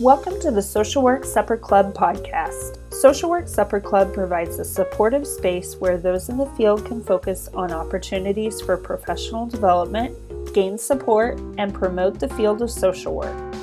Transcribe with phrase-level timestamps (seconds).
[0.00, 2.92] Welcome to the Social Work Supper Club podcast.
[2.92, 7.48] Social Work Supper Club provides a supportive space where those in the field can focus
[7.54, 10.14] on opportunities for professional development,
[10.52, 13.54] gain support, and promote the field of social work.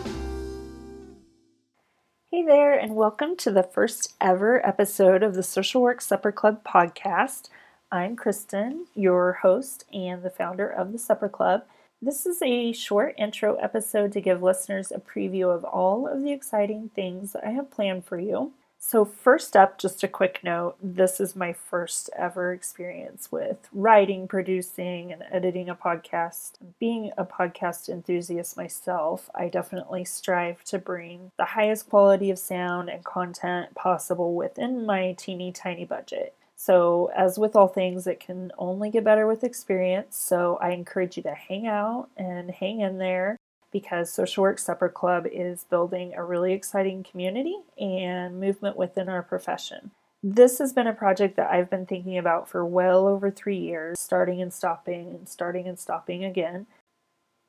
[2.32, 6.64] Hey there, and welcome to the first ever episode of the Social Work Supper Club
[6.64, 7.50] podcast.
[7.92, 11.62] I'm Kristen, your host and the founder of the Supper Club.
[12.06, 16.34] This is a short intro episode to give listeners a preview of all of the
[16.34, 18.52] exciting things I have planned for you.
[18.78, 24.28] So, first up, just a quick note this is my first ever experience with writing,
[24.28, 26.56] producing, and editing a podcast.
[26.78, 32.90] Being a podcast enthusiast myself, I definitely strive to bring the highest quality of sound
[32.90, 36.36] and content possible within my teeny tiny budget.
[36.66, 40.16] So, as with all things, it can only get better with experience.
[40.16, 43.36] So, I encourage you to hang out and hang in there
[43.74, 49.22] because Social Work Supper Club is building a really exciting community and movement within our
[49.22, 49.92] profession.
[50.24, 54.00] This has been a project that I've been thinking about for well over three years,
[54.00, 56.66] starting and stopping and starting and stopping again.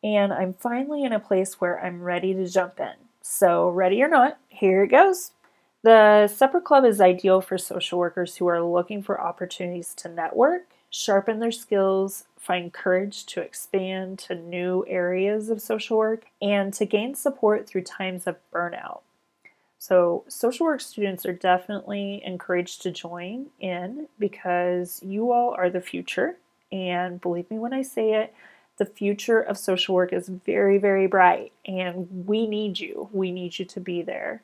[0.03, 2.95] And I'm finally in a place where I'm ready to jump in.
[3.23, 5.31] So, ready or not, here it goes.
[5.85, 10.63] The Supper Club is ideal for social workers who are looking for opportunities to network,
[10.89, 16.87] sharpen their skills, find courage to expand to new areas of social work, and to
[16.87, 19.03] gain support through times of burnout.
[19.77, 25.83] So, social work students are definitely encouraged to join in because you all are the
[25.83, 26.39] future.
[26.73, 28.33] And believe me when I say it,
[28.79, 33.11] the future of social work is very, very bright, and we need you.
[33.13, 34.41] We need you to be there.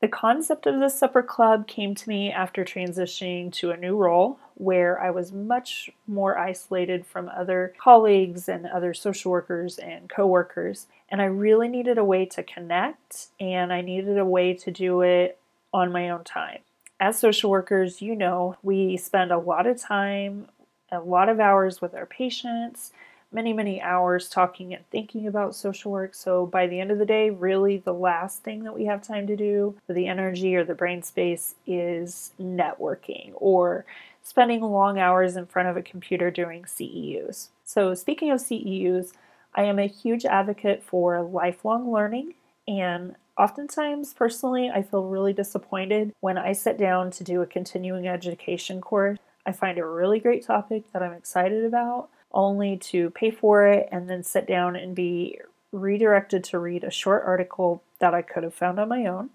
[0.00, 4.38] The concept of the supper club came to me after transitioning to a new role
[4.54, 10.86] where I was much more isolated from other colleagues and other social workers and coworkers.
[11.08, 15.00] And I really needed a way to connect and I needed a way to do
[15.00, 15.38] it
[15.72, 16.60] on my own time.
[17.00, 20.48] As social workers, you know, we spend a lot of time,
[20.92, 22.92] a lot of hours with our patients
[23.32, 26.14] many, many hours talking and thinking about social work.
[26.14, 29.26] So by the end of the day, really the last thing that we have time
[29.26, 33.84] to do for the energy or the brain space is networking or
[34.22, 37.48] spending long hours in front of a computer doing CEUs.
[37.64, 39.12] So speaking of CEUs,
[39.54, 42.34] I am a huge advocate for lifelong learning
[42.66, 48.08] and Oftentimes, personally, I feel really disappointed when I sit down to do a continuing
[48.08, 49.16] education course.
[49.46, 53.88] I find a really great topic that I'm excited about, only to pay for it
[53.90, 55.38] and then sit down and be
[55.72, 59.30] redirected to read a short article that I could have found on my own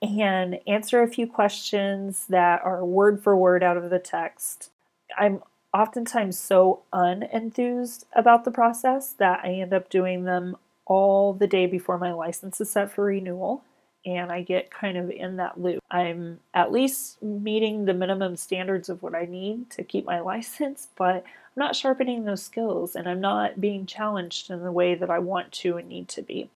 [0.00, 4.70] and answer a few questions that are word for word out of the text.
[5.16, 5.42] I'm
[5.74, 10.56] oftentimes so unenthused about the process that I end up doing them
[10.86, 13.64] all the day before my license is set for renewal
[14.04, 15.82] and I get kind of in that loop.
[15.90, 20.88] I'm at least meeting the minimum standards of what I need to keep my license,
[20.96, 21.24] but I'm
[21.56, 25.52] not sharpening those skills and I'm not being challenged in the way that I want
[25.52, 26.50] to and need to be.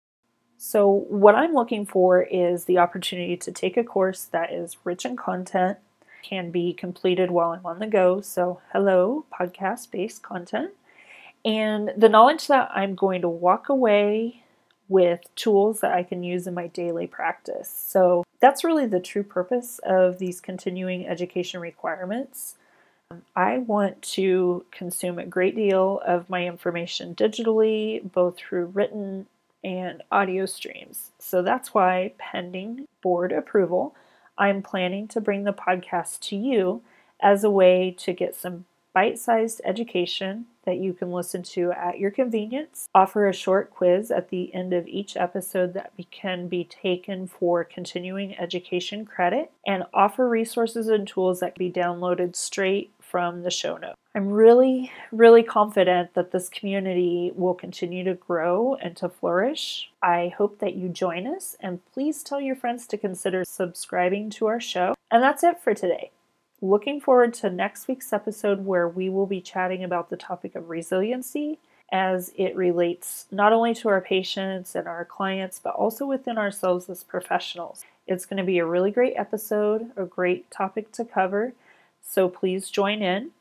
[0.64, 5.04] So, what I'm looking for is the opportunity to take a course that is rich
[5.04, 5.78] in content,
[6.22, 8.20] can be completed while I'm on the go.
[8.20, 10.70] So, hello, podcast based content.
[11.44, 14.41] And the knowledge that I'm going to walk away
[14.92, 17.72] with tools that I can use in my daily practice.
[17.88, 22.56] So that's really the true purpose of these continuing education requirements.
[23.10, 29.26] Um, I want to consume a great deal of my information digitally, both through written
[29.64, 31.12] and audio streams.
[31.18, 33.94] So that's why, pending board approval,
[34.36, 36.82] I'm planning to bring the podcast to you
[37.18, 41.98] as a way to get some bite sized education that you can listen to at
[41.98, 42.88] your convenience.
[42.94, 47.64] Offer a short quiz at the end of each episode that can be taken for
[47.64, 53.50] continuing education credit, and offer resources and tools that can be downloaded straight from the
[53.50, 53.96] show notes.
[54.14, 59.90] I'm really, really confident that this community will continue to grow and to flourish.
[60.02, 64.46] I hope that you join us, and please tell your friends to consider subscribing to
[64.46, 64.94] our show.
[65.10, 66.10] And that's it for today.
[66.64, 70.70] Looking forward to next week's episode where we will be chatting about the topic of
[70.70, 71.58] resiliency
[71.90, 76.88] as it relates not only to our patients and our clients, but also within ourselves
[76.88, 77.82] as professionals.
[78.06, 81.52] It's going to be a really great episode, a great topic to cover,
[82.00, 83.32] so please join in.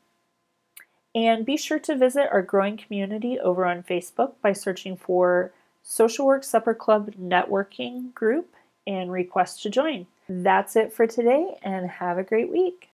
[1.14, 5.52] And be sure to visit our growing community over on Facebook by searching for
[5.84, 10.08] Social Work Supper Club Networking Group and request to join.
[10.28, 12.88] That's it for today, and have a great week.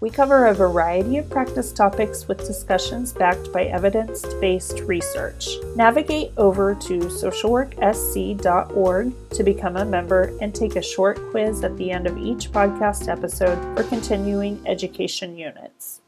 [0.00, 5.46] We cover a variety of practice topics with discussions backed by evidence based research.
[5.76, 11.90] Navigate over to socialworksc.org to become a member and take a short quiz at the
[11.90, 16.00] end of each podcast episode for continuing education units.